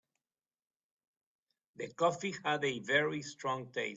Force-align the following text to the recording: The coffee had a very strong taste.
The 1.75 1.89
coffee 1.93 2.33
had 2.43 2.65
a 2.65 2.79
very 2.79 3.21
strong 3.21 3.67
taste. 3.71 3.89